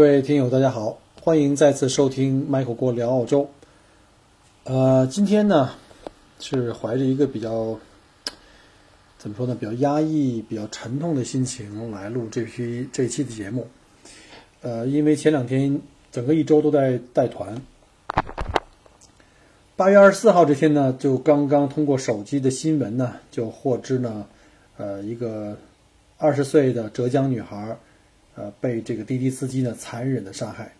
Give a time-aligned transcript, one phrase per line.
[0.00, 3.50] 各位听友，大家好，欢迎再次收听 Michael 郭聊澳洲。
[4.64, 5.72] 呃，今天呢
[6.38, 7.78] 是怀着一个比较
[9.18, 13.66] 怎么说呢，比较压抑、比较沉痛的心情来录这批这期的节目。
[14.62, 15.78] 呃，因为前两天
[16.10, 17.60] 整个一周都在带团。
[19.76, 24.24] 八月二十四号这天呢，就刚刚通过手机的新闻呢，就获知呢，
[24.78, 25.58] 呃，一个
[26.16, 27.76] 二十岁的浙江女孩。
[28.34, 30.72] 呃，被这个滴滴司机呢残忍的杀害。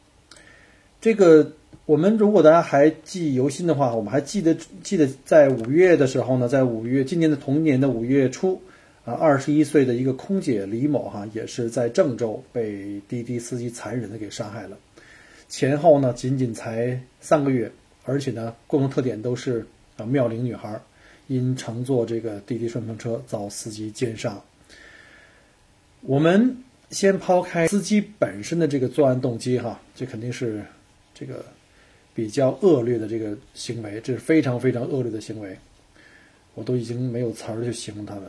[1.00, 1.52] 这个
[1.86, 8.60] 我们如果大家还记忆犹新的话，我们还记得记得在五月的时候呢，在五月今年的同年的五月初，
[9.06, 14.76] 啊，二十一岁的一个空姐李某哈，也是在郑州被滴滴司机残忍的给杀害了。
[15.48, 17.72] 前后呢仅仅才三个月，
[18.04, 20.80] 而且呢共同特点都是啊妙龄女孩，
[21.28, 24.38] 因乘坐这个滴滴顺风车遭司机奸杀。
[26.02, 26.56] 我们。
[26.90, 30.62] 先抛开司机本身的这个作案动机，哈，这肯定是
[31.14, 31.44] 这个
[32.12, 35.56] 比较恶劣的这个行为，这是非常非常恶劣的行为，
[36.54, 38.24] 我都已经没有词儿去形容他们。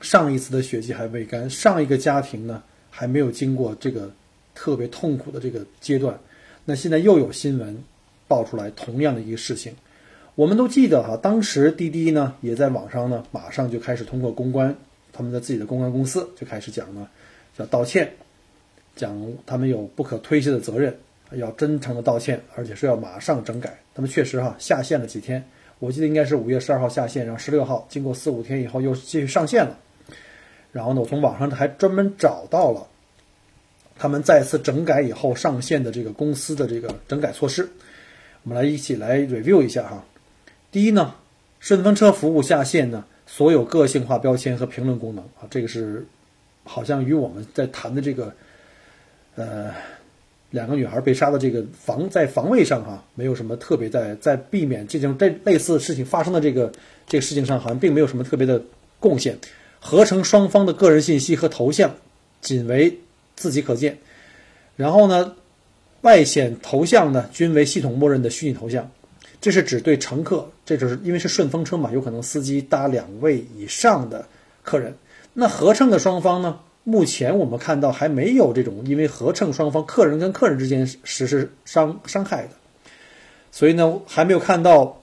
[0.00, 4.12] 上一次的血迹还未干，上一个家庭呢还没有经过这个
[4.54, 6.18] 特别痛苦的这个阶段，
[6.64, 7.80] 那现在又有新闻
[8.26, 9.72] 爆出来同样的一个事情，
[10.34, 14.76] 我们都记得哈，当时滴滴呢也在网上呢马上就开始通过公关，
[15.12, 17.08] 他们的自己的公关公司就开始讲呢。
[17.56, 18.12] 要道歉，
[18.94, 20.94] 讲他们有不可推卸的责任，
[21.32, 23.78] 要真诚的道歉，而且说要马上整改。
[23.94, 25.42] 他们确实哈下线了几天，
[25.78, 29.78] 我记得应该是五月十二号下线，然后十六号经过四五天以后又继续上线了。
[30.70, 32.86] 然后呢，我从网上还专门找到了
[33.98, 37.66] 他们再次整改以后上线的这个公司的这个整改措施，
[38.42, 40.04] 我们来一起来 review 一下哈。
[40.70, 41.14] 第一呢，
[41.58, 46.06] 顺风车服务下线呢，所有个性化标签和评论功能啊，这个是。
[46.66, 48.34] 好像与我们在谈的这个，
[49.36, 49.72] 呃，
[50.50, 56.70] 两个女孩被杀的这个防在防卫上哈，没有什么特别在在避免这种这类似事情发生的这个
[57.06, 58.60] 这个事情上，好像并没有什么特别的
[58.98, 59.38] 贡献。
[59.78, 61.94] 合成双方的个人信息和头像
[62.40, 62.98] 仅为
[63.36, 63.98] 自己可见，
[64.74, 65.36] 然后呢，
[66.00, 68.90] 外显头像呢均为系统默认的虚拟头像，
[69.40, 74.26] 这是指对乘客，这就是因为是顺风车嘛，有可能司机搭两位以上的
[74.62, 74.92] 客人。
[75.38, 76.60] 那合乘的双方呢？
[76.82, 82.50] 目前我们看到还没有这种因为合乘双方客人跟客人之间实施伤伤害的，
[83.52, 85.02] 所以呢还没有看到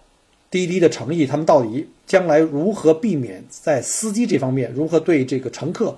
[0.50, 1.28] 滴滴的诚意。
[1.28, 5.98] 他们到底将来如何避免在司机这方面如何对这个乘客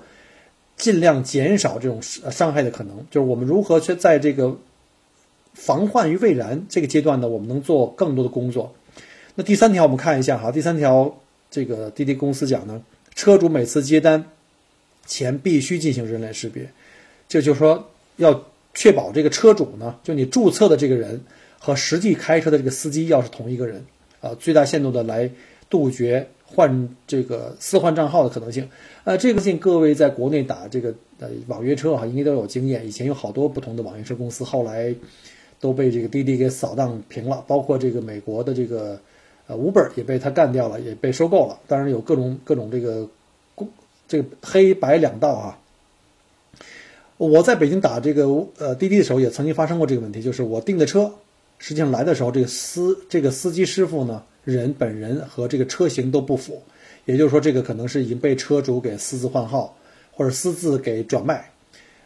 [0.76, 3.06] 尽量减少这种伤害的可能？
[3.10, 4.58] 就是我们如何去在这个
[5.54, 7.28] 防患于未然这个阶段呢？
[7.28, 8.74] 我们能做更多的工作。
[9.36, 11.16] 那第三条我们看一下哈，第三条
[11.50, 12.82] 这个滴滴公司讲呢。
[13.16, 14.26] 车主每次接单
[15.06, 16.70] 前必须进行人脸识别，
[17.26, 18.44] 这就是说要
[18.74, 21.18] 确保这个车主呢，就你注册的这个人
[21.58, 23.82] 和实际开车的这个司机要是同一个人，
[24.20, 25.30] 啊，最大限度的来
[25.70, 28.68] 杜绝换这个私换账号的可能性。
[29.04, 32.86] 呃，这个信各位在国内打这个呃网约车哈，应该都有经验。
[32.86, 34.94] 以前有好多不同的网约车公司，后来
[35.58, 39.00] 都被这个滴滴给扫荡平了，包括这个美国的这个。
[39.46, 41.58] 呃，Uber 也被他干掉了，也被收购了。
[41.66, 43.08] 当然有各种各种这个
[43.54, 43.68] 公
[44.08, 45.58] 这个黑白两道啊。
[47.16, 48.26] 我在北京打这个
[48.58, 51.10] 呃滴滴的时候，也曾经发生过这个问题，就是我订的车，
[51.58, 56.62] 实际上来的时候，这个司这个司机师傅呢，人本人和这个车型都不符，
[57.06, 59.74] 也就是说，这个可能是已经被车主给私自换号
[60.12, 61.50] 或者私自给转卖。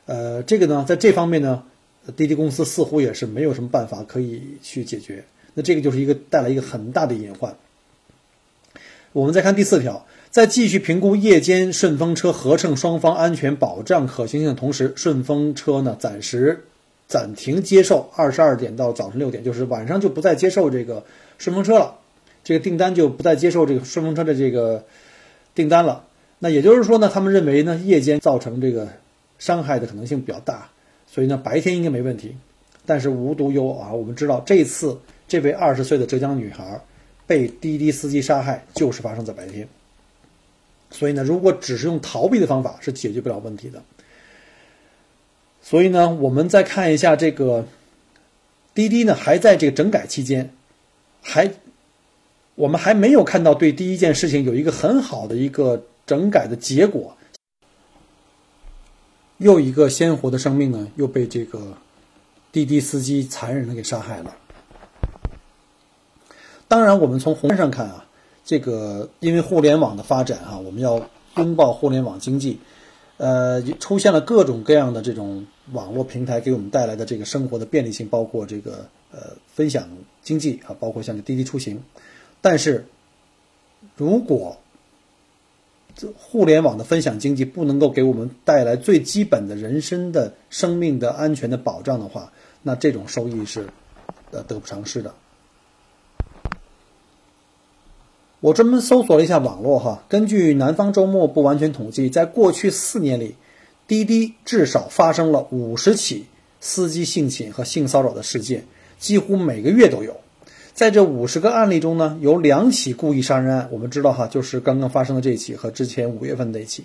[0.07, 1.65] 呃，这个呢，在这方面呢，
[2.17, 5.25] 滴滴公司似乎也是没有什么办法可以去解决。
[5.61, 7.55] 那这个就是一个带来一个很大的隐患。
[9.13, 16.65] 我们再看第四条，在继续评估夜间顺风车合乘双方安全保障可行性的同时，顺风车呢暂时
[17.07, 21.05] 暂停接受二十二点到早晨六点，就是晚上就不再接受这个
[21.37, 21.97] 顺风车了，
[22.43, 24.87] 这个订单就不再接受这个顺风车的这个
[25.55, 26.07] 订单了。
[26.39, 28.89] 那也就是说呢，他们认为呢夜间造成这个
[29.39, 30.71] 伤害的可能性比较大，
[31.07, 32.35] 所以呢白天应该没问题。
[32.87, 34.99] 但是无独有偶啊，我们知道这次。
[35.31, 36.81] 这位二十岁的浙江女孩
[37.25, 39.69] 被滴滴司机杀害，就是发生在白天。
[40.91, 43.81] 所以呢，如果只是用逃避的方法，是解决不了问题的。
[45.63, 47.65] 所以呢，我们再看一下这个
[48.75, 50.51] 滴滴呢，还在这个整改期间，
[51.23, 51.49] 还
[52.57, 57.17] 我们还没有看到对第一件事情有一个很好的一个整改的结果。
[59.39, 61.79] 又一个鲜活的生命呢，又被这个
[62.51, 64.37] 滴滴司机残忍的给杀害了。
[66.71, 68.07] 当然，我们从宏观上看啊，
[68.45, 72.61] 这个因为互联网的发展啊，我们要拥抱互联网经济，
[73.17, 79.89] 呃，出现了各种各样的这种网络平台给我们带来的这个生活的便利性，包括这个呃分享
[80.23, 81.83] 经济啊，包括像这滴滴出行。
[82.41, 82.87] 但是，
[83.97, 84.57] 如果
[85.97, 92.33] 这互联网的分享经济不能够给我们带来最基本的人身的生命的安全的保障的话，
[92.63, 93.67] 那这种收益是
[94.31, 95.13] 呃得不偿失的。
[98.41, 103.35] 我专门搜索了一下网络哈，根据南方周末不完全统计，在过去四年里，
[103.87, 106.25] 滴滴至少发生了五十起
[106.59, 108.65] 司机性侵和性骚扰的事件，
[108.99, 110.17] 几乎每个月都有。
[110.73, 116.85] 在这五十个案例中呢，有两起故意杀人案，我们知道哈，就是刚刚发生的这起和之前五月份那起。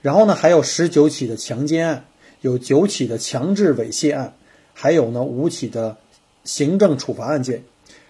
[0.00, 2.04] 然后呢，还有十九起的强奸案，
[2.40, 4.32] 有九起的强制猥亵案，
[4.72, 5.98] 还有呢五起的
[6.44, 7.64] 行政处罚案件，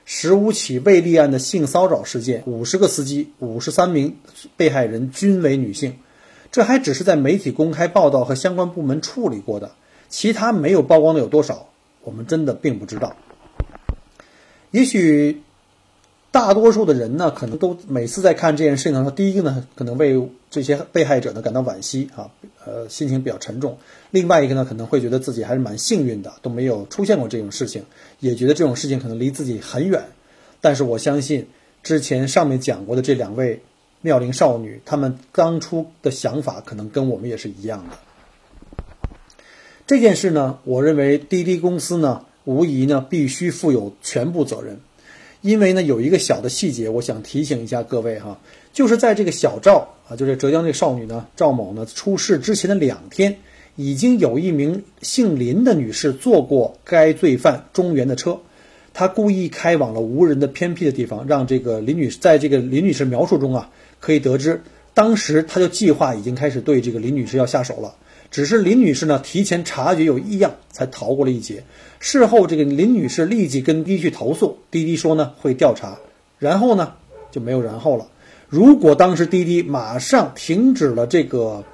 [0.08, 4.16] 十五起未立案的性骚扰事件，五十个司机，五十三名
[4.56, 5.98] 被害人均为女性。
[6.52, 9.72] 这还只是在媒体公开报道和相关部门处理过的，
[10.08, 11.68] 其他没有曝光的有多少，
[12.02, 13.16] 我们真的并不知道。
[14.70, 15.42] 也许
[16.36, 22.28] 大多数的人呢，可能都每次在看这件事情的时候，第一个呢，可能为这些被害者呢感到惋惜啊，
[22.66, 23.72] 呃，心情比较沉重；
[24.10, 27.82] 另外一个呢，可能会觉得自己还是蛮幸运的，都没有出现过这种事情，
[28.20, 30.04] 也觉得这种事情可能离自己很远。
[30.60, 31.46] 但是我相信，
[31.82, 33.62] 之前上面讲过的这两位
[34.02, 37.96] 妙龄少女，她们当初的想法可能跟我们也是一样的。
[39.86, 42.26] 这件事呢，我认为滴滴公司呢。
[42.44, 44.78] 无疑呢，必须负有全部责任，
[45.46, 48.36] 因为呢，有一个小的细节，我想提醒一下各位哈，
[48.72, 53.36] 就是在这个小赵啊，就是浙江这少女呢，赵某呢出事之前的两天，
[53.76, 58.36] 已经有一名姓林的女士坐过该罪犯中原的车，
[58.92, 63.70] 她故意开往了无人的偏僻的地方，让这个林女士在这个林女士描述中啊，
[64.00, 64.60] 可以得知，
[64.94, 67.94] 当时他就计划已经开始对这个林女士要下手了。
[68.30, 71.64] 只是林女士呢提前察觉有异样，才逃过了一劫。
[71.98, 75.98] 事后，这个林女士立即跟滴滴去投诉，滴滴说呢会调查，
[76.38, 76.94] 然后呢
[77.30, 78.08] 就没有然后了。
[78.48, 81.64] 如果当时滴滴马上停止了这个，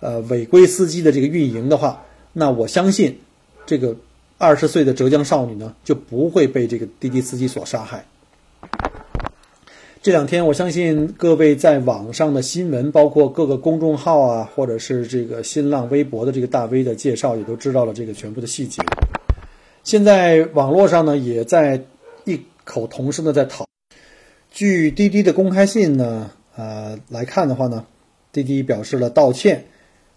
[0.00, 3.18] 呃违规司机的这个运营的话，那我相信，
[3.66, 3.96] 这个
[4.38, 8.06] 二十岁的浙江少女呢就不会被这个滴滴司机所杀害。
[10.06, 18.80] 这两天，我相信各位在网上的新闻，包括各个公众号啊，或者是这个新浪微博的这个大 V 的介绍，也都知道了这个全部的细节。
[19.82, 21.82] 现在网络上呢，也在
[22.24, 23.66] 异口同声的在讨。
[24.52, 27.84] 据滴滴的公开信呢，呃来看的话呢，
[28.30, 29.64] 滴滴表示了道歉，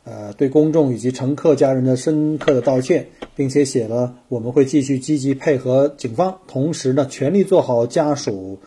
[0.03, 8.59] 呃，对公众以及乘客家人的深刻的道歉，并且写了我们会继续积极配合警方，同时呢，全力做好家属。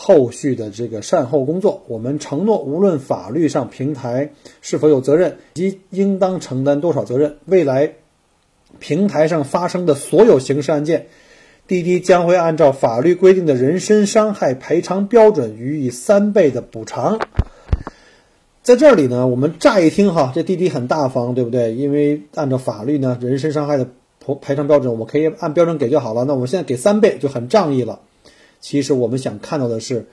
[0.00, 7.94] 后续的这个善后工作，我们承诺，无论法律上平台是否有责任，及应当承担多少责任，未来
[8.78, 11.08] 平台上发生的所有刑事案件，
[11.66, 17.18] 滴滴将会按照法律规定的人身伤害赔偿标准予以三倍的补偿。
[18.62, 21.74] 在这里呢，我们乍一听哈，这滴滴很大方，对不对？
[21.74, 23.84] 因为按照法律呢，人身伤害的
[24.24, 26.24] 赔赔偿标准，我们可以按标准给就好了。
[26.24, 27.98] 那我们现在给三倍就很仗义了。
[28.60, 30.06] 其实我们想看到的是，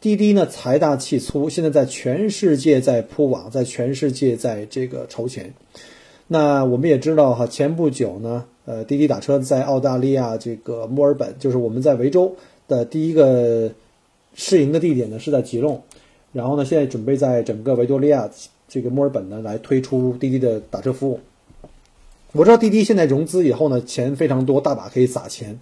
[0.00, 5.54] 滴滴呢财大气粗，现在在全世界在铺网，在全世界在这个筹钱。
[6.26, 12.34] 那我们也知道哈，前不久呢，呃，滴滴打车在澳大利亚这个墨尔本，就是我们在维州
[12.66, 13.70] 的第一个
[14.34, 15.80] 试营的地点呢是在吉隆，
[16.32, 18.28] 然后呢，现在准备在整个维多利亚
[18.68, 21.20] 这个墨尔本呢来推出滴滴的打车服务。
[22.32, 25.56] 我知道滴滴现在融资以后呢，钱非常多，大把可以撒钱，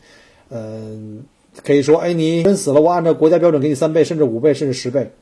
[0.48, 1.22] 嗯。
[1.62, 5.12] 可以说，哎，你人死了，我按照国家标准给你三倍，甚至五倍，甚至十倍。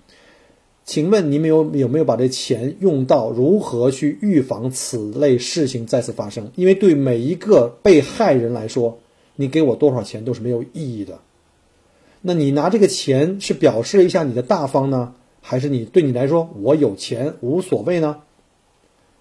[0.84, 6.50] 请问你们有有没有把这钱用到如何去预防此类事情再次发生？
[6.56, 8.98] 因为对每一个被害人来说，
[9.36, 11.20] 你给我多少钱都是没有意义的。
[12.20, 18.22] 那你拿这个钱是表示一下你的大方呢，还是你对你来说我有钱无所谓呢？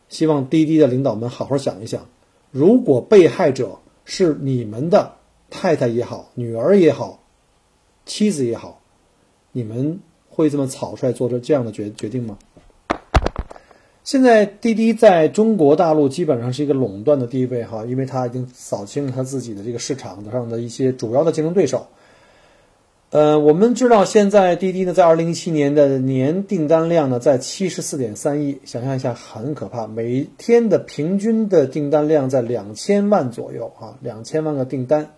[0.10, 2.08] 希望滴滴的领导们好好想一想，
[2.52, 5.21] 如果被害者是你们的。
[5.52, 7.20] 太太也好，女儿也好，
[8.08, 8.82] 妻子也好，
[9.52, 12.38] 你们会这么草率做出这样的决决定吗？
[14.04, 21.86] 现在滴滴在中国大陆基本上是一个垄断的地位哈，因为它已经扫清了它自己的这个市场上的一些主要的竞争对手。
[23.12, 35.12] 呃，我们知道现在滴滴呢，在二零一七年的年订单量呢，在七十四点三亿，想象一下，很可怕，每天的平均的订单量在两千万左右啊，两千万个订单。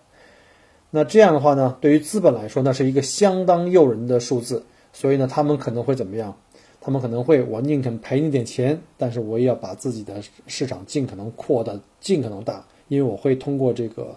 [0.96, 6.32] 那这样的话呢，对于资本来说，那是一个相当诱人的数字，所以呢，他们可能会怎么样？
[6.80, 14.14] 他们可能会，我宁肯赔你点钱，但是我也要把自己的市场尽可能扩的尽可能大，因为我会通过这个，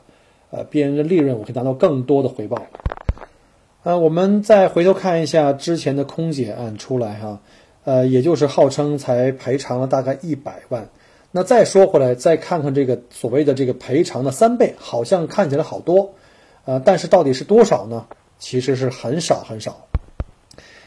[0.51, 2.61] 呃，别人的利润，我可以拿到更多的回报。
[3.81, 7.41] 呃，我们再回头看一下之前的空姐案出来哈，
[7.85, 10.87] 呃，也就是号称才赔偿了大概一百万。
[11.31, 16.13] 那再说回来，再看看这个所谓的这个赔偿的三倍，好像看起来好多，
[16.67, 18.05] 呃，但是到底是多少呢？
[18.37, 19.87] 其实是很少很少。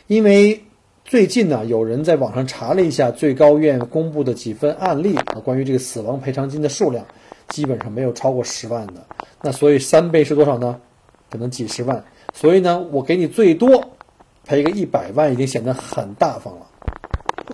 [0.08, 0.62] 因为
[1.06, 7.06] 最近呢，有人在网上查了一下最高院公布的几份案例啊，关于这个死亡赔偿金的数量，
[7.49, 9.06] 基本上没有超过十万的。
[9.40, 10.78] 那所以三倍是多少呢？
[11.30, 12.04] 可能几十万。
[12.34, 13.82] 所以呢，我给你最多
[14.44, 16.66] 赔个一百万，已经显得很大方了。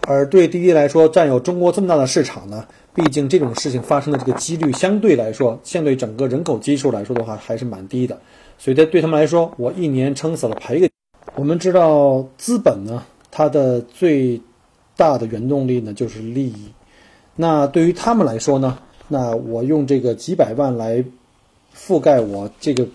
[0.06, 8.18] 而对滴滴来说，占有中国这么大的市场呢，毕竟这种事情发生的这个几率相对来说，相对整个人口基数来说的话，还是蛮低的。
[8.58, 10.88] 所以，对对他们来说，我一年撑死了赔个。
[11.34, 14.40] 我们知道，资本呢，它的最
[14.96, 16.72] 大的原动力呢，就是利益。
[17.36, 21.04] 那对于他们来说呢，那我用这个几百万来
[21.76, 22.86] 覆盖我这个。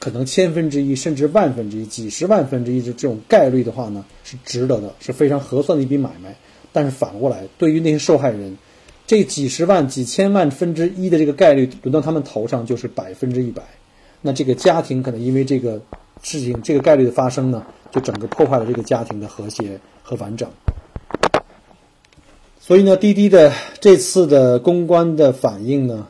[0.00, 6.36] 可能千分之一，甚至万分之一、几十万分之一的这种概率的话呢，是值得的，是非常合算的一笔买卖。
[6.72, 8.56] 但是反过来，对于那些受害人，
[9.08, 13.62] 这几十万、几千万分之一的这个概率轮到他们头上就是百分之一百。
[14.22, 15.80] 那这个家庭可能因为这个
[16.22, 20.48] 事情、这个概率的发生呢，就整个破坏了这个家庭的和谐和完整。
[22.60, 26.06] 所以呢，滴滴的这次的公关的反应呢，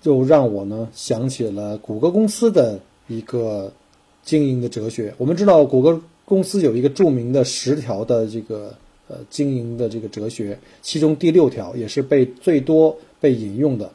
[0.00, 2.80] 就让我呢想起了谷歌公司的。
[3.10, 3.72] 一个
[4.22, 8.72] 经营的哲学，我们知道谷歌公司有一个著名的十条的这个
[9.08, 13.90] 呃经营的这个哲学，其中第六条也是被最多被引用的，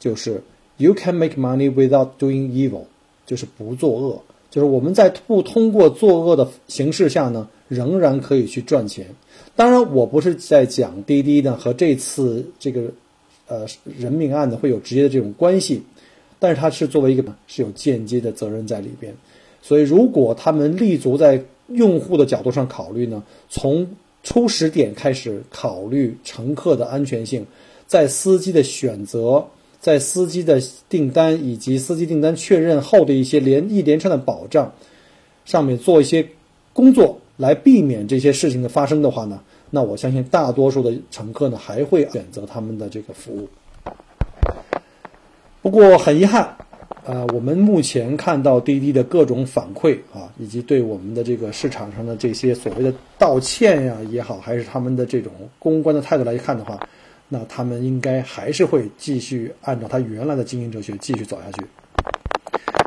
[0.00, 0.42] 就是
[0.78, 2.86] You can make money without doing evil，
[3.24, 4.20] 就是不作恶，
[4.50, 9.06] 就是我们在不通过作恶的形式下呢，仍然可以去赚钱。
[9.54, 12.90] 当然，我不是在讲滴滴呢和这次这个
[13.46, 13.64] 呃
[13.96, 15.82] 人命案呢会有直接的这种关系。
[16.38, 19.14] 但是它是作为一个是有间接的责任在里边，
[19.62, 23.88] 所以如果他们立足在用户的角度上考虑呢，从
[24.22, 27.44] 初始点开始考虑乘客的安全性，
[27.86, 29.44] 在司机的选择、
[29.80, 34.72] 在司机的订单以及司机订单确认后的一些连一连串的保障
[35.44, 36.26] 上面做一些
[36.72, 39.40] 工作，来避免这些事情的发生的话呢，
[39.70, 43.48] 那我相信大多数的乘客呢还会选择他们的这个服务。
[45.66, 46.56] 不过很遗憾，
[47.04, 56.78] 呃，我们目前看到滴滴的各种反馈啊，以及对我们的这个市场上的这些所谓的道歉呀也好，还是他们的这种公关的态度来看的话，
[57.28, 61.66] 那他们应该还是会继续按照他原来的经营哲学继续走下去。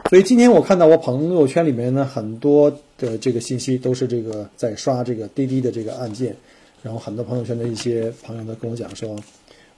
[0.09, 6.33] 所以今天我看到我朋友圈里面呢很多的这个信息都是这个在刷这个滴滴的这个案件，
[6.81, 9.17] 然后很多朋友圈的一些朋友都跟我讲说，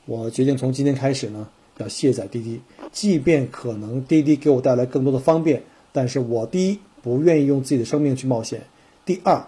[0.05, 1.47] 我决定从今天开始呢
[1.77, 2.61] 要卸载滴滴。
[2.91, 5.63] 即便可能滴滴给我带来更多的方便，
[5.93, 8.61] 但是我第一不愿意用自己的生命去冒险，
[9.05, 9.47] 第二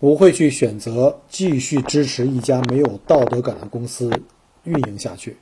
[0.00, 4.10] 不会去选择继续支持一家没有道德感的公司
[4.64, 5.36] 运营下去。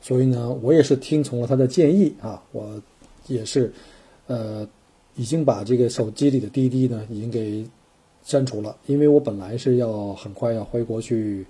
[0.00, 2.80] 所以呢，我也是听从了他的建议啊，我
[3.26, 3.72] 也是
[4.26, 4.68] 呃
[5.16, 7.66] 已经把这个手机里的滴滴呢已经给
[8.22, 11.46] 删除了，因为我本来是要很快要回国去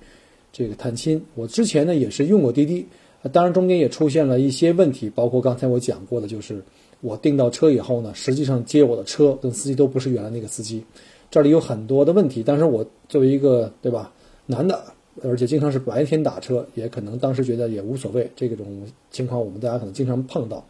[0.52, 2.86] 这个探亲，我之前呢也是用过滴滴。
[3.32, 6.62] 当然，中间也出现了一些问题，包括刚才我讲过的，就是
[7.00, 10.84] 我订到车以后呢，实际上接我的车跟司机都不是原来那个司机，
[11.28, 12.44] 这里有很多的问题。
[12.46, 14.12] 但是我作为一个对吧，
[14.46, 14.80] 男的，
[15.24, 18.30] 而且经常是白天打车，也可能当时觉得也无所谓。
[18.36, 18.64] 这种
[19.10, 20.64] 情况我们大家可能经常碰到。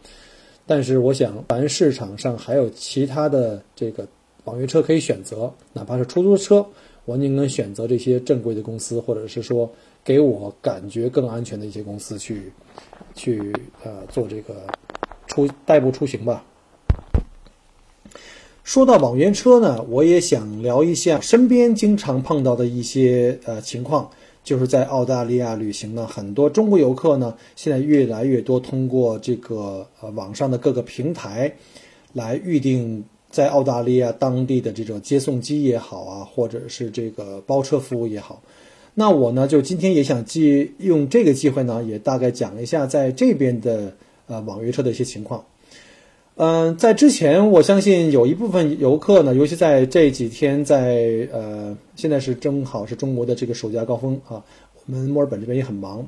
[0.64, 4.09] 但是我想，凡市场上还有其他的这个
[4.45, 6.64] 网约车可以选择，哪怕是出租车，
[7.05, 9.71] 我宁可选择这些正规的公司，或者是说。
[10.05, 12.52] 给我感觉更安全的一些公司去，
[13.14, 13.52] 去
[13.85, 14.67] 呃做这个
[15.26, 16.45] 出代步出行吧。
[18.64, 24.11] 说到网约车呢，我也想聊一下身边经常碰到的一些呃情况，
[24.45, 31.50] 就是在澳大利亚旅行呢，很多中国游客呢，现在越来越多通过这个呃网上的各个平台
[32.12, 38.43] 来预定在澳大利亚当地的这种接送机也好啊，或者是这个包车服务也好。
[38.99, 43.95] 那我呢，就今天也想借用这个机会呢，也大概讲一下在这边的
[44.26, 45.45] 呃网约车的一些情况。
[46.35, 54.43] 嗯，在之前，我相信有一部分游客呢，尤其在这几天，在呃，现在是正好是中国的这个暑假高峰啊，
[54.85, 56.05] 我们墨尔本这边也很忙，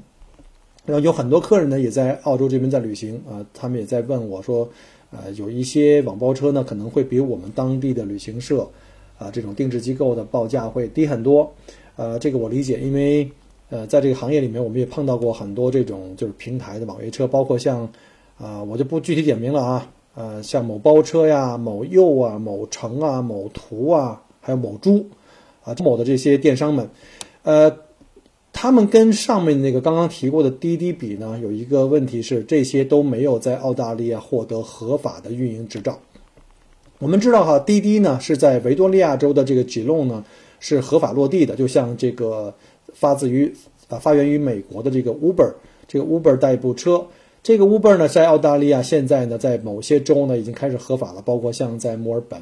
[0.84, 4.68] 然后有很多客人呢也在澳洲这边在旅行啊，他们也在问我说，
[5.12, 8.68] 呃，有一些网包车呢可能会比我们当地的旅行社
[9.16, 11.54] 啊这种定制机构的报价会低很多。
[12.00, 13.30] 呃，这个我理解，因为
[13.68, 17.86] 呃，在这个行业里面，我们也碰到过很多这种就是平台的网约车，包括像
[18.38, 25.06] 啊，我就不具体点名了啊，呃，像某包车呀、某柚啊、某城啊、某图啊，还有某猪
[25.62, 26.88] 啊，某的这些电商们，
[27.42, 27.70] 呃，
[28.50, 35.98] 他们跟上面那个刚刚提过的滴滴比呢，有一个问题是，这些都没有在澳大利亚获得合法的运营执照。
[36.98, 40.24] 我们知道哈，滴滴呢是在维多利亚州的这个吉隆呢。
[40.60, 42.54] 是合法落地的，就像这个
[42.94, 43.52] 发自于
[43.88, 45.52] 啊发源于美国的这个 Uber，
[45.88, 47.04] 这个 Uber 代步车，
[47.42, 52.40] 这个 Uber 呢在澳大利亚现在呢在某些州呢已经开始合法了，包括像在墨尔本，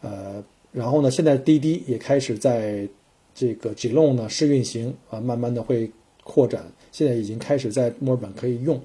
[0.00, 2.88] 呃，然后呢现在滴滴也开始在
[3.34, 5.90] 这个吉隆呢试运行啊，慢慢的会
[6.24, 8.80] 扩展，现在已经开始在墨尔本可以用。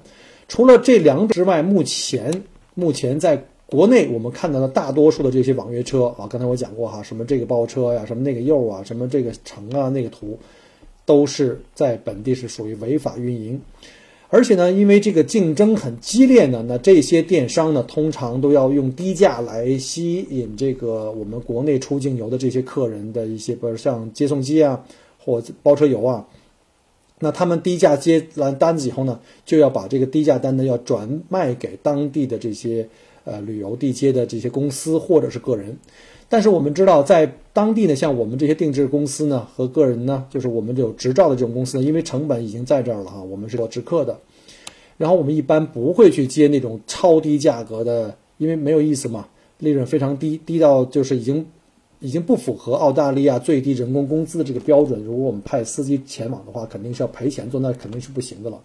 [0.48, 2.42] 除了这两者之外，目前
[2.74, 3.42] 目前在。
[3.66, 10.38] 国内我们看到的大多数的这些网约车啊，刚才我讲过哈，什么这个包车呀，什么那个柚啊，什么这个城啊，那个图，
[11.06, 13.58] 都是在本地是属于违法运营。
[14.28, 24.84] 而且呢，因为这个竞争很激烈呢，那这些电商呢，通常都要用低价来吸引这个我们国内出境游的这些客人的一些，比如像接送机啊，
[25.18, 26.24] 或包车游啊。
[27.18, 32.86] 那他们低价接完单子以后呢，就要把这个低价单呢，要转卖给当地的这些。
[33.24, 35.74] 呃，旅游地接的这些公司或者是个人，
[36.28, 44.20] 但是我们知道，在当地呢，像我们这些定制公司呢和个人呢，就是我们有执照的这种公司呢，因为成本已经在这儿了啊，我们是做直客的，
[44.98, 49.26] 然后我们一般不会去接那种超低价格的，因为没有意思嘛，
[49.58, 51.46] 利润非常低，低到就是已经
[52.00, 55.02] 已经不符合澳大利亚最低人工工资的这个标准。
[55.02, 58.60] 如果我们派司机前往的话，肯定是要赔钱做，那肯定是不行的了。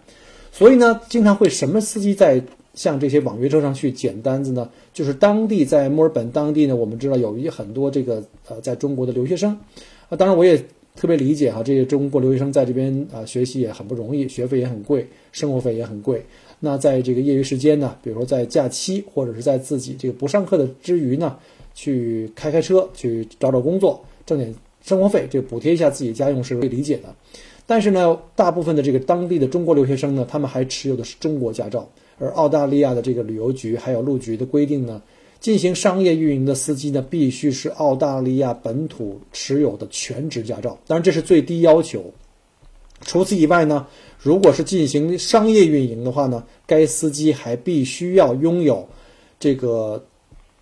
[0.51, 2.43] 所以呢，经常会什么司机在。
[2.79, 9.51] 像这些网约车上去捡单子呢，就是当地在墨尔本当地呢，我们知道有一很多这个呃在中国的留学生，
[10.07, 10.57] 啊，当然我也
[10.95, 16.23] 特别理解哈，这些中国留学生在这边啊学习也很不容易，学费也很贵，生活费也很贵。
[16.61, 21.35] 那在这个业余时间呢，比如说在假期或者是在自己这个不上课的之余呢，
[21.75, 27.13] 去开开车去找找工作，挣点生活费，这个补贴一下自己家用是可以理解的。
[27.67, 31.85] 但是呢，大部分的这个当地的中国留学生呢，他们还持有的是中国驾照。
[32.19, 35.01] 而澳大利亚的这个旅游局还有路局的规定呢，
[35.39, 40.77] 进行商业运营的司机呢，必须是澳大利亚本土持有的全职驾照。
[40.85, 42.13] 当然，这是最低要求。
[43.03, 43.87] 除此以外呢，
[44.19, 48.85] 如果是进行商业运营的话呢，该司机还必须要拥有
[49.39, 50.05] 这个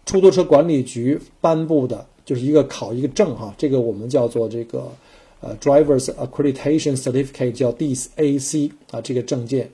[0.05, 4.87] 出租车管理局颁布的，就是一个考一个证哈，这个我们叫做这个
[5.41, 9.67] 呃 Drivers Accreditation Certificate，叫 DAC 啊，这个证件。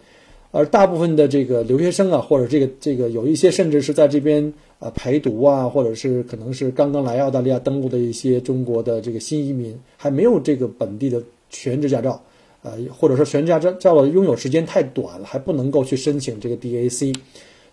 [0.56, 12.22] 而大部分的这个留学生啊，或者这个这个有一些甚至是在这边啊陪读啊，或者是可能是刚刚来澳大利亚登陆的一些中国的这个新移民，还没有这个本地的全职驾照，
[12.62, 17.16] 呃，或者说全职驾照的拥有时间太短了，还不能够去申请这个 DAC，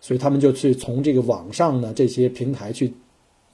[0.00, 2.90] 所以他们就去从这个网上的这些平台去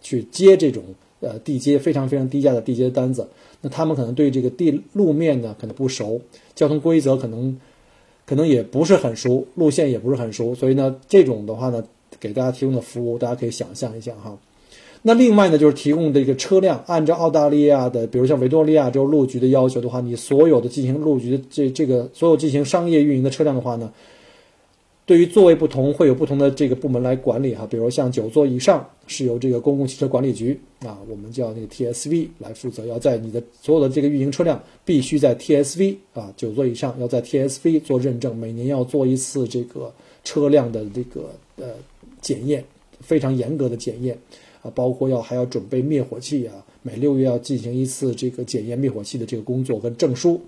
[0.01, 0.85] 去接这种
[1.19, 3.29] 呃地接非常非常低价的地接单子。
[3.61, 6.21] 那他们可能对这个地路面呢可能不熟，
[6.55, 7.59] 交通规则可能。
[8.27, 11.83] 可能也不是很熟，路线也不是很熟，所以呢，这种的话呢，
[12.21, 14.37] 给大家提供的服务，大家可以想象一下哈。
[15.03, 23.91] 那另外呢，就是提供的一个车辆，按照澳大利亚的，比如像维多利亚州路局的要求的话，你所有的进行路局的这这个所有进行商业运营的车辆的话呢。
[25.07, 27.65] 对于座位不同，会有不同的这个部门来管理哈。
[27.65, 41.69] 比如像九座以上是由这个公共汽车管理局啊，我们叫那个 TSV 来负责，要在你的所有的这个运营车辆必须在 TSV 啊九座以上要在 TSV 做认证，每年要做一次这个车辆的这个呃
[42.21, 42.65] 检验，
[42.99, 44.19] 非常严格的检验
[44.61, 50.41] 啊，包括要还要准备灭火器啊，每六月要进行一次这个检验灭火器的这个工作跟证书。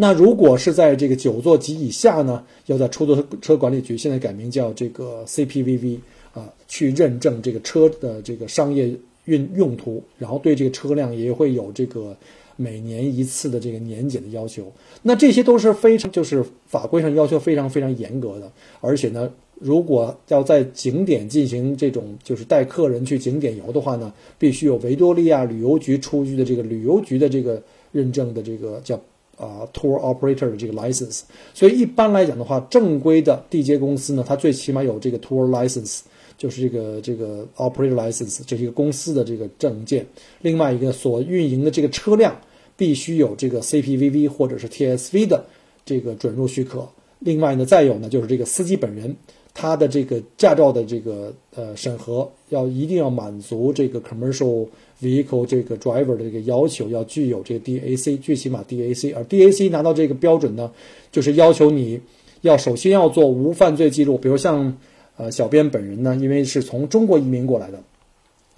[0.00, 5.98] 那如果是在这个九座及以下呢，要在出租车管理局，现在改名叫这个 CPVV
[6.32, 12.16] 啊，去认证这个车的这个商业运用途，然后对这个车辆也会有这个
[12.54, 14.72] 每年一次的这个年检的要求。
[15.02, 29.00] 那这些都是非常就是法规上要求非常非常严格的，而且呢，如果要在景点进行这种就是带客人去景点游的话呢，必须有维多利亚旅游局出具的这个旅游局的这个认证的这个叫
[29.38, 31.22] 啊 tour operator 的这个 license。
[31.54, 36.00] 所以一般来讲的话，正规的地接公司呢，它最起码有这个 tour license，
[36.36, 40.04] 就是这个这个 operator license，这是一个公司的这个证件。
[40.42, 42.38] 另外一个所运营的这个车辆
[42.76, 45.44] 必须有这个 CPVV 或者是 TSV 的
[45.84, 46.88] 这个准入许可。
[47.20, 49.16] 另外呢，再有呢，就是这个司机本人。
[49.60, 54.68] 他的这个驾照的这个呃审核要一定要满足这个 commercial
[55.02, 59.12] vehicle 这个 driver 的这个要求，要具有这个 DAC，最起码 DAC。
[59.16, 60.70] 而 DAC 拿到这个标准呢，
[61.10, 62.00] 就是要求你
[62.42, 64.16] 要首先要做无犯罪记录。
[64.16, 64.78] 比如像
[65.16, 67.82] 呃小编本人呢，因为是从中国移民过来的，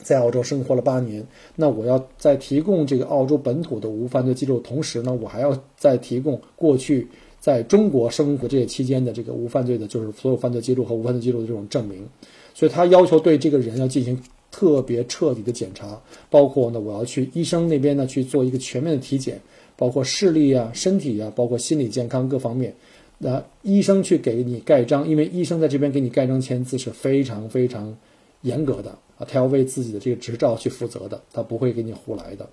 [0.03, 7.09] 在澳洲生活了八年，那我要在提供这个澳洲本土的无犯罪记录同时呢，我还要再提供过去。
[7.41, 12.07] 在中国生活这些期间的这个无犯罪的，就是所有犯罪记录和无犯罪记录的这种证明，
[12.55, 15.99] 所以他要求对这个人要进行特别彻底的检查，
[16.29, 19.41] 包括呢，我要去医生那边呢去做一个全面的体检，
[19.77, 22.75] 包括视力啊、身体啊，包括心理健康各方面，
[23.17, 27.97] 那医生去给你盖章，因为医生在这边给你盖章签字是非常非常
[28.43, 32.47] 严格的啊，他要为自己的这个执照去负责的，他不会给你胡来的。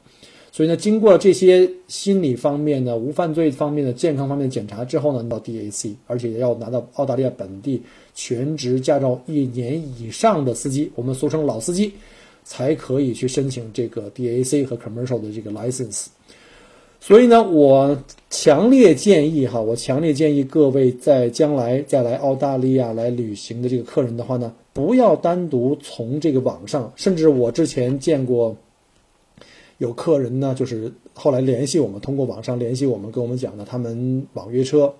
[0.57, 7.79] 所以呢，经过这些心理方面的、无犯罪方面的、健康方面的检查之后呢，到 DAC，而且要拿到澳大利亚本地
[8.15, 11.93] 全职驾照一年以上的司机，我们俗称老司机，
[12.43, 16.07] 才可以去申请这个 DAC 和 Commercial 的这个 license。
[16.99, 17.95] 所以呢，我
[18.31, 28.57] 强烈建议哈，我强烈建议各位在将来再来澳大利亚来旅行的这个客人的话呢，不要单独从这个网上，甚至我之前见过。
[29.77, 34.93] 有客人呢，就是后来联系我们，通过网上联系我们，跟我们讲呢，他们网约车，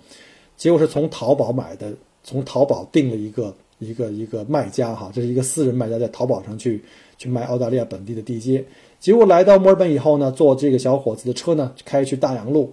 [0.56, 6.84] 结果是从淘宝买的，从淘宝订了一个一个一个卖家哈，这是一个私人卖家，在淘宝上去
[7.18, 8.64] 去卖澳大利亚本地的地接，
[9.00, 12.72] 结果来到墨尔本以后呢，坐这个小伙子的车呢，开去大洋路。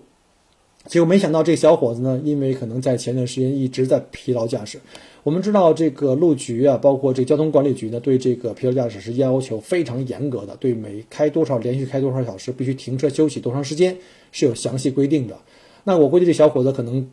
[0.86, 4.78] 结果没想到，这小伙子呢，因为可能在前段时间一直在疲劳驾驶。
[5.22, 13.96] 我们知道，这个路局啊，包括这交通管理局呢，对这个疲劳驾驶是要求非常严格的，对每开多少连续开多少小时，必须停车休息多长时间
[14.30, 15.38] 是有详细规定的。
[15.84, 17.10] 那我估计这小伙子可能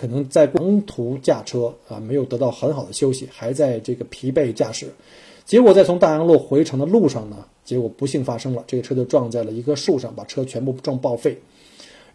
[0.00, 4.86] 可能在长途驾车啊，没有得到很好的休息，还在这个疲惫驾驶。
[5.44, 11.36] 结果在从大洋路回程的路上呢，结果不幸发生了，这个车就撞在了一棵树上，把车全部撞报废。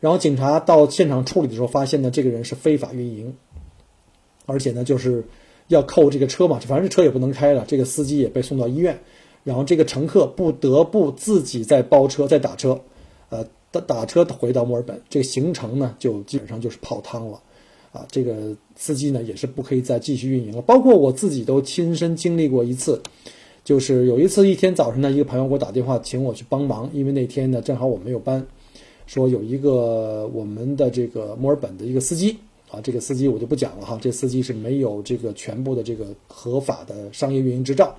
[0.02, 3.34] 然后警察到现场处理的时候，发现呢，这个人是非法运营，
[4.48, 5.24] 而且呢，就是
[5.68, 9.00] 要扣这个车嘛，反正这车也不能开了，这个司机也被送到医院，
[9.44, 12.82] 然后这个乘客不得不自己再包车、再打车，
[13.30, 17.40] 呃，打打车回到墨尔本，这个行程呢就基本上就是泡汤了，
[17.92, 20.64] 啊，这个司机呢也是不可以再继续运营了。
[20.64, 23.00] 包括我自己都亲身经历过一次，
[23.64, 28.48] 就是有一次一天早上呢，一个朋友给我打电话请我去帮忙，因为那天呢正好我没有班。
[29.13, 32.38] 说有一个我们的这个墨尔本的一个司机
[32.69, 37.93] 啊，这个司机我就不讲了哈，这司机是没有这个全部的这个合法的商业运营执照，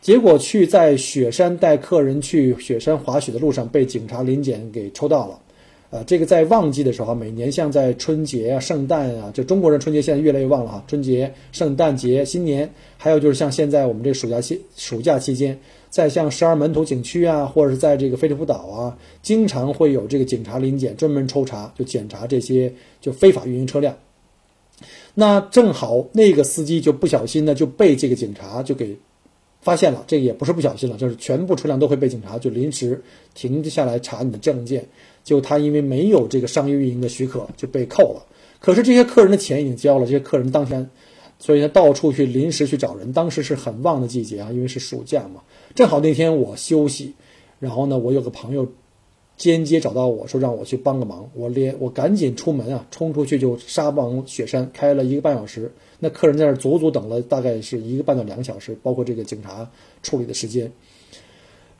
[0.00, 5.40] 结果去在雪山带客人去雪山滑雪的路上被警察临检给抽到了。
[5.90, 10.84] 呃，这个在旺季的时候，每年像在春节啊、圣诞啊，就中国人春节现在越来越旺了哈。
[10.86, 15.58] 春节、圣诞节、新年，还有就是像现在我们这暑假期暑假期间，
[15.94, 23.96] 在像十二门徒景区啊，或者是在这个飞利浦岛啊，经常会有这个警察临检，专门抽查，就检查这些就非法运营车辆。
[25.14, 28.98] 那正好那个司机就不小心呢，就被这个警察就给
[29.60, 33.00] 发现了，这个也不是不小心了，就是全部车辆都会被警察就临时
[33.32, 34.84] 停下来查你的证件。
[35.22, 38.26] 就他因为没有这个商业运营的许可就被扣了，
[38.58, 40.90] 可是这些客人的钱已经交了，这些客人当天，
[41.38, 43.12] 所以他到处去临时去找人。
[43.12, 45.42] 当时是很旺的季节啊，因为是暑假嘛，
[45.74, 47.14] 正好那天我休息，
[47.60, 48.66] 然后呢，我有个朋友
[49.36, 59.68] 间接找到我说让我去帮个忙，我连我赶紧出门啊，冲出去就杀往雪山，开了一个半小时，那客人在那儿足足等了大概是一个半到两个小时，包括这个警察
[60.02, 60.70] 处理的时间。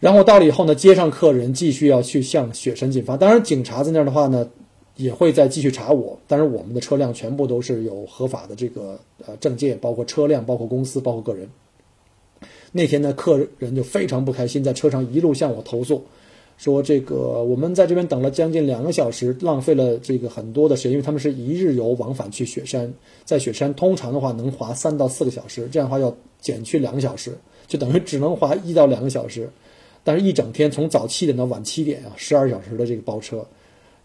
[0.01, 3.17] 然后到了以后呢，接上客人，继续要去向雪山进发。
[3.17, 4.47] 当然，警察在那儿的话呢，
[4.97, 6.19] 也会再继续查我。
[6.27, 11.49] 但是我们的车辆全部都是有合法的这个呃证件，包括车辆、包括公司、包括个人。
[12.73, 16.03] 那天呢，客人就非常不开心，在车上一路向我投诉，
[16.59, 22.93] 说这个我们在这边等了将近两个小时，浪费了这个很多的时间，因为他们是一日游往返去雪山，
[23.25, 29.49] 在雪山通常的话能滑三到四个小时，这样的话要减去两个小时，就等于只能滑一到两个小时。
[30.03, 33.47] 但是，一整天从早七点到晚七点啊，十二小时的这个包车，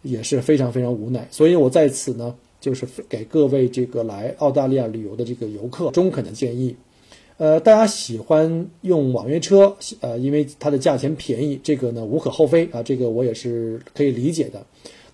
[0.01, 1.27] 也是非常非常无奈。
[1.31, 6.75] 所以我在此呢，就是给各位这个来澳大利亚旅游的这个游客中肯的建议。
[7.37, 14.65] 呃，大家喜欢用网约车，呃，因为它的价钱便宜，这个呢无可厚非啊，这个我也是可以理解的。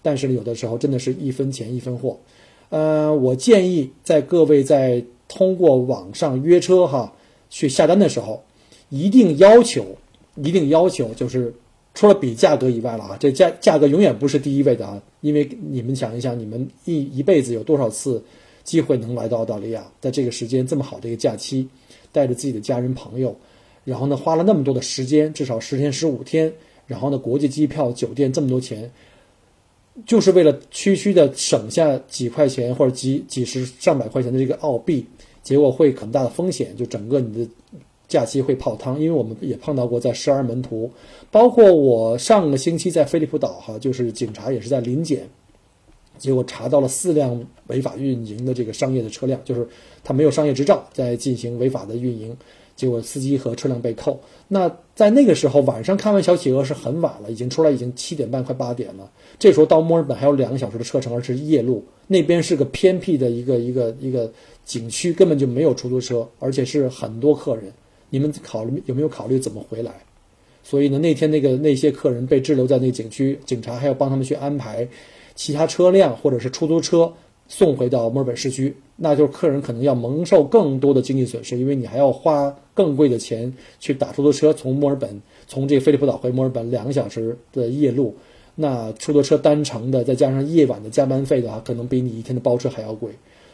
[0.02, 2.19] 但是呢，有的时候真的是一分钱一分货。
[2.69, 7.13] 呃，我建议在各位在通过网上约车哈
[7.50, 8.43] 去下单的时候，
[8.89, 9.86] 一定要求，
[10.36, 11.54] 一定要求就是。
[11.96, 18.22] 除了比价格以外了啊，这价价格永远不是第一位的啊，因为你们想一想，你们一一辈子有多少次
[18.66, 21.70] 机会能来到澳大利亚，在这个时间这么好的一个假期，
[22.12, 23.34] 带着自己的家人朋友，
[23.86, 26.52] 然后呢花了那么多的时间，至少十天十五天，
[26.86, 28.92] 然后呢国际机票、酒店这么多钱，
[30.06, 35.06] 就是为了区区的省下几块钱或者几几十上百块钱的这个澳币，
[35.42, 37.50] 结果会很大的风险，就整个你的。
[38.08, 40.91] 假期会泡汤，因为我们也碰到过在十二门徒，
[41.32, 45.28] 包括我上个星期在菲利普岛哈，就是警察也是在临检，
[46.18, 49.68] 结果查到了四辆违法运营的这个商业的车辆，就是
[50.04, 52.36] 他没有商业执照在进行违法的运营，
[52.76, 54.20] 结果司机和车辆被扣。
[54.48, 64.32] 那在那个时候晚上看完小企鹅是很晚了，已经出来已经七点半快八点了，这时候到墨尔本还有两个小时的车程，而是夜路，那边是个偏僻的一个一个一个
[64.63, 67.74] 景区，根本就没有出租车，而且是很多客人。
[68.15, 69.91] 你们考虑有没有考虑怎么回来？
[70.63, 74.88] 所以呢，那天那个那些客人被滞留在那个景区，警察还要帮他们去安排
[75.36, 77.12] 其他车辆或者是出租车
[77.49, 88.15] 送回到墨尔本市区，那就是客人可能要蒙受更多的经济损失，因为你还要花更贵的钱去打出租车从墨尔本从这个菲利普岛回墨尔本两个小时的夜路，
[88.56, 93.12] 那出租车单程的再加上夜晚的加班费的话，可能比你一天的包车还要贵。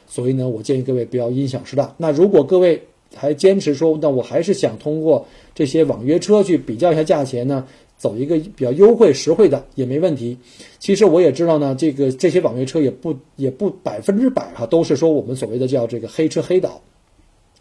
[0.07, 1.95] 所以呢，我建议各位不要因小失大。
[1.97, 2.81] 那如果各位，
[3.15, 10.37] 还坚持说，那我还是想通过这些网约车去比较一下价钱呢，走一个比较优惠实惠的也没问题。
[10.79, 16.81] 其实我也知道呢，这个这些网约车也不也不百分之百哈，都是说我们所谓的叫这个黑车黑导，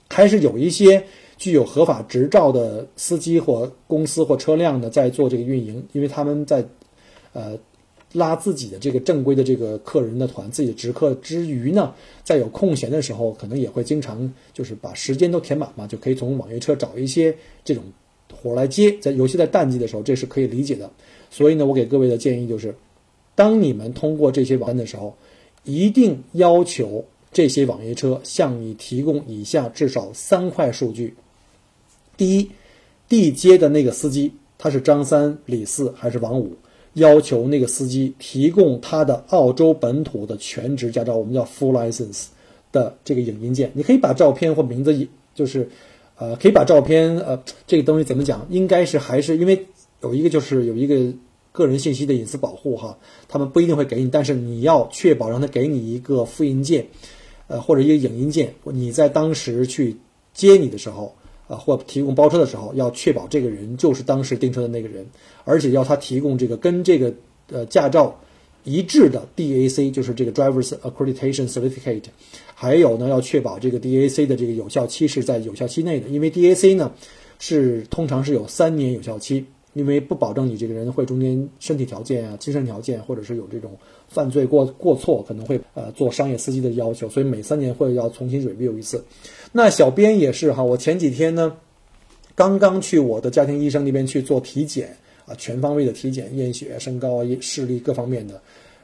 [0.08, 1.02] 还是有一些
[1.36, 6.64] 具有合法执照的司机或公司或车辆呢在做这个运营，因为他们在
[7.32, 7.58] 呃。
[8.12, 11.94] 拉自己的这个正规的这个客人的团，自己的直客之余呢，
[12.24, 17.32] 在有空闲的时候，可能也会经常就是把时间都填满嘛，就可以从网约车找一些
[17.64, 17.84] 这种
[18.42, 18.90] 活来接。
[19.00, 20.90] 在尤其在淡季的时候，这是可以理解的。
[21.30, 22.74] 所以呢，我给各位的建议就是，
[23.36, 25.16] 当你们通过这些网单的时候，
[25.62, 31.14] 一定要求这些网约车向你提供以下至少三块数据：
[32.16, 32.50] 第一，
[33.08, 36.56] 地接的那个司机他是张三、李四还是王五？
[36.94, 42.26] 要求那个司机提供他的澳洲本土的全职驾照，我们叫 full license
[42.72, 43.70] 的这个影音件。
[43.74, 45.68] 你可以把照片或名字，就是，
[46.18, 48.46] 呃，可以把照片，呃，这个东西怎么讲？
[48.50, 49.66] 应该是还是因为
[50.02, 51.12] 有一个就是有一个
[51.52, 52.98] 个人信息的隐私保护哈，
[53.28, 56.86] 他们不一定会给你，但是你要确保让他给你一个复印件，
[57.46, 59.96] 呃，或者一个影音件，你在当时去
[60.34, 61.14] 接你的时候。
[61.50, 65.04] 啊，或提供包车的时候，要确保这个人就是当时订车的那个人，
[65.44, 67.12] 而且要他提供这个跟这个
[67.50, 68.16] 呃驾照
[68.62, 72.04] 一致的 DAC，就是这个 Drivers Accreditation Certificate。
[72.54, 76.92] 还有呢，要确保这个 DAC 的这个有效期是在有效期内的，因为 DAC 呢
[77.40, 83.76] 是通常是有三年有效期，因为不保证你这个人会中间身体条件啊、精神条件，或者是有这种
[84.08, 89.04] 犯罪过过错，可能会呃做商业司机的要求，所以每三年会要重新 review 一次。
[89.52, 91.56] 那小编也是哈，我前几天呢，
[92.34, 98.40] 刚刚去我的家庭医生那边去做体检啊，全方位的体检，验血、身高、视力各方面的，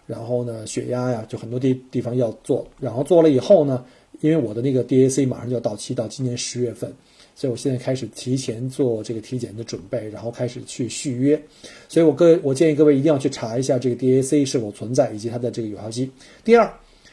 [0.07, 2.64] 然后呢，血压呀，就很多地地方要做。
[2.79, 3.85] 然后做了以后呢，
[4.20, 6.92] 因为我的那个 DAC 马上就要到期，到今年十月份，
[7.37, 11.40] 所以我现在开始提前做这个体检的准备，然后开始去续约。
[11.88, 16.11] 所以我各我建议各位一定要去查一下这个 DAC 是否存在以及它的这个有效期。
[16.42, 16.68] 第二。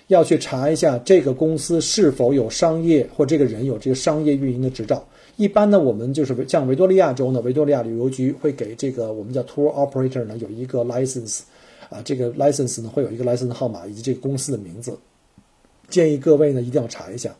[0.07, 5.03] 要去查一下这个公司是否有商业或这个人有这个商业运营的执照。
[5.38, 11.39] 一般呢，我们就是像维多利亚州呢，维多利亚旅游局会给这个我们叫 tour operator 呢有一个 license，
[11.89, 14.95] 啊，这个 license 呢会有一个 license 号码以及这个公司的名字。
[15.88, 17.33] 建议各位呢一定要查一下。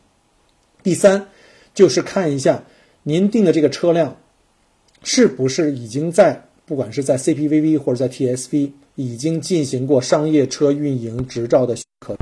[0.82, 1.28] 第三，
[1.74, 2.64] 就是看一下
[3.06, 4.16] 您订的这个车辆
[5.02, 12.16] 是不是已经在不管是在 CPVV 或者在 TSV 已经进行过商业车运营执照的许可。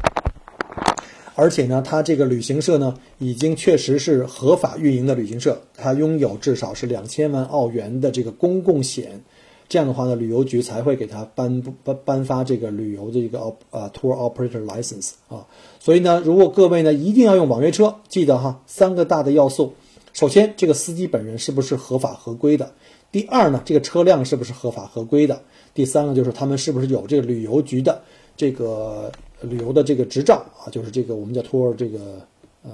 [1.37, 9.23] 而且呢，它这个旅行社呢，已经确实是合法运营的旅行社，它拥有至少是两千万澳元的这个公共险，
[9.69, 13.39] 这样的话呢，旅游局才会给他颁颁颁发这个旅游的一个
[13.71, 15.47] 呃 tour operator license 啊。
[15.79, 19.75] 所以呢，如果各位呢一定要用网约车，记得哈三个大的要素：
[20.13, 22.67] 首先，这个司机本人是不是合法合规的；
[23.11, 25.37] 第二呢，这个车辆是不是合法合规的；
[25.75, 28.03] 第三个就是他们是不是有这个旅游局的
[28.37, 29.11] 这个。
[29.43, 32.25] 旅游的这个执照啊，就是这个我们叫 tour 这个
[32.63, 32.71] 呃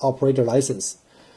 [0.00, 0.92] operator license。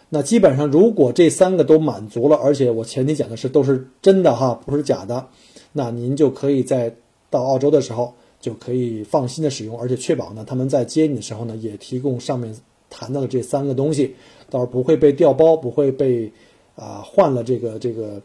[0.09, 5.25] 那基本上如果这三个都满足了，而且我前提讲的是都是真的哈，不是假的，
[5.71, 6.93] 那您就可以在
[7.29, 12.53] 到澳洲的时候就可以放心的使用，而且确保呢他们在接你的时候呢也提供上面
[12.95, 14.15] 谈到的这三个东西，
[14.49, 16.31] 到时候不会被调包，不会被
[16.75, 18.21] 啊换了这个这个。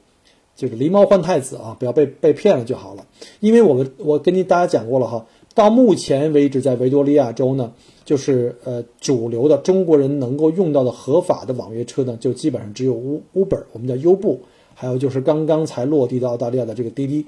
[0.56, 3.06] 就是狸猫换太子啊，不要被被骗了就好了。
[3.38, 7.72] 因为我们我跟您大家讲过了哈，到目前为止，在维多利亚州呢，
[8.04, 12.94] 就是呃主流的中国人能够用到的合法的网约车呢，就基本上只有
[13.34, 14.42] Uber，我们叫优步，
[14.74, 17.24] 还有就是刚刚才落地的澳大利亚的这个滴滴。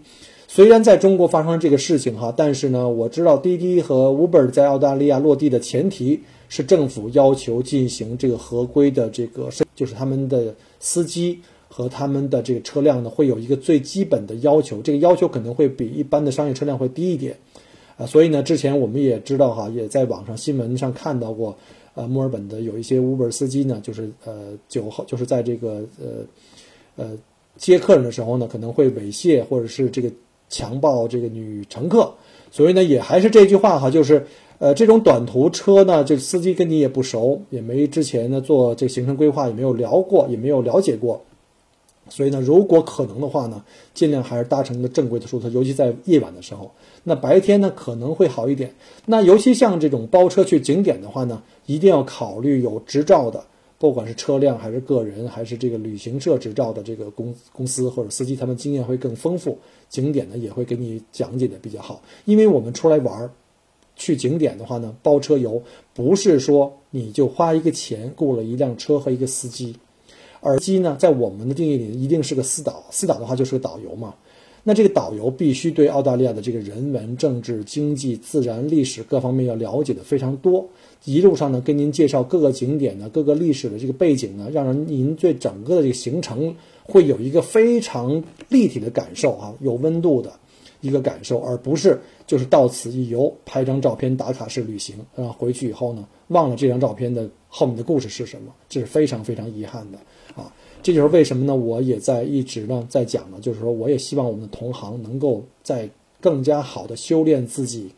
[0.47, 6.21] 虽然在中国发生了这个事情哈，但是呢，我知道滴滴和 Uber 在澳大利亚落地的前提
[6.53, 11.41] 是政府要求进行这个合规的这个，就是他们的司机。
[11.75, 17.35] 和他们的这个车辆呢，会有一个最基本的要求，这个要求可能会比一般的商业车辆会低一点，
[17.97, 21.57] 啊，所以呢，之前我们也知道哈，也在网上新闻上看到过，
[21.95, 26.07] 呃，墨尔本的有一些 Uber 司机呢，就是呃酒后，就是在这个呃
[26.97, 27.17] 呃
[27.57, 30.11] 接客人的时候呢，可能会猥亵或者是这个
[30.51, 32.13] 强暴这个女乘客，
[32.51, 34.27] 所以呢，也还是这句话哈，就是
[34.63, 41.21] 呃这种短途车呢，这司机跟你也不熟，也没之前呢做这个行程规划，也没有聊过，也没有了解过。
[42.09, 43.61] 所以呢，如果可能的话呢，
[43.93, 46.71] 尽量还是搭乘个正规的出租车，尤其在夜晚的时候。
[47.03, 48.73] 那白天呢可能会好一点。
[49.07, 53.45] 那尤其像这种包车去景点的话呢，一定要考虑有执照的，
[53.81, 62.01] 不管是车辆还是个人，还是这个旅行社执照的这个公公司或者司机，他们经验会更丰富，景点呢也会给你讲解的比较好。
[62.27, 63.29] 因为我们出来玩儿，
[63.97, 65.63] 去景点的话呢，包车游
[65.95, 69.75] 不是说你就花一个钱雇了一辆车和一个司机。
[70.43, 72.85] 耳机呢，在我们的定义里，一定是个私导。
[72.91, 74.15] 私导的话，就是个导游嘛。
[74.65, 80.65] 那这个导游必须对澳大利亚的这个人文、政治、经济、自然、历史各方面要了解的非常多。
[81.05, 90.33] 一路上呢，跟您介绍各个景点呢、各个历史的这个背景呢，让人您对整个的这个行程会有一个非常立体的感受啊，有温度的
[90.83, 99.99] 一个感受，而不是就是到此一游，拍张照片打卡式旅行，然后回去以后呢，忘了这张照片的后面的故事是什么，这是非常非常遗憾的。
[100.35, 101.55] 啊，这就是为什么呢？
[101.55, 105.89] 我也在一直呢在讲呢，就是说，我也希望我们的同行能够在
[106.21, 107.91] 更加好的修炼自己，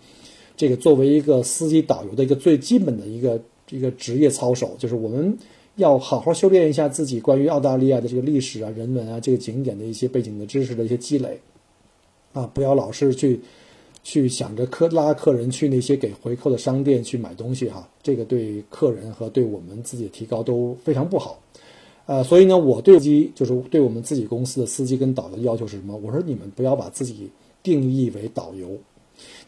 [0.57, 5.37] 这个作为一个司机导游的一个最基本的一个一个职业操守，就是我们
[5.77, 11.39] 要好好修炼一下自己关于澳大利亚的这个历史啊、人文啊、这个景点的一些背景的知识的一些积累，
[12.35, 13.41] 啊，不要老是去
[14.03, 21.41] 去想着客拉客人去那些给回扣的商店去买东西哈，这个对客人和对我们自己的提高都非常不好。
[22.07, 25.97] 呃，所以呢，我对司机就是对我们自己公司的司机跟导游的要求是什么？
[25.97, 27.31] 我说你们不要把自己
[27.63, 28.77] 定义为导游，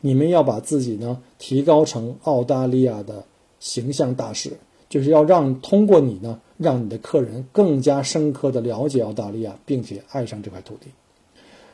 [0.00, 3.22] 你们要把自己呢提高成澳大利亚的
[3.60, 4.52] 形象大使，
[4.88, 10.86] 就是要让通过你呢，让你的客人更加深刻的了解澳大利亚，并且爱上这块土地。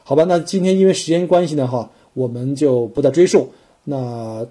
[0.04, 3.50] 好吧，那今天因为时间关系呢，哈，我们就不再追溯。
[3.84, 4.46] 那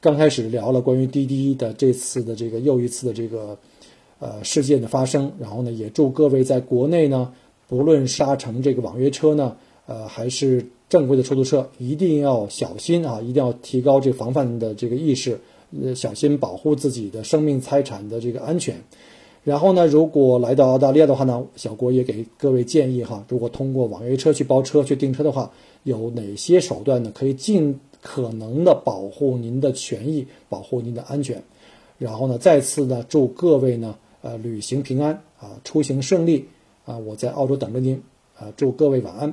[0.00, 3.58] 刚开始聊了关于滴滴的这次的这个又一次的这个。
[4.22, 7.32] 呃，事件的发生，然后呢，也祝各位在国内呢，
[7.66, 15.40] 不论搭乘这个网约车呢，呃，还是正规的出租车，一定要小心啊，一定要提高这防范的这个意识，
[15.82, 18.76] 呃，小心保护自己的生命财产的这个安全。
[19.42, 25.50] 然后呢，如果来到澳大利亚的话呢，小郭也给各位建议哈，如果通过网约车去包车去订车的话，
[25.84, 27.10] 有哪些手段呢？
[27.14, 31.42] 可以尽可能的保护您的权益，保护您的安全。
[31.98, 33.96] 然后呢，再次呢，祝各位呢。
[34.22, 36.46] 呃，旅行平安啊，出行顺利
[36.84, 36.98] 啊！
[36.98, 38.02] 我在澳洲等着您
[38.38, 38.52] 啊！
[38.54, 39.32] 祝各位晚安。